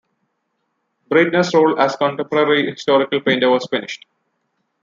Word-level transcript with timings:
Breitner's 1.11 1.53
role 1.53 1.79
as 1.79 1.95
contemporary 1.95 2.71
historical 2.71 3.21
painter 3.21 3.51
was 3.51 3.67
finished. 3.69 4.07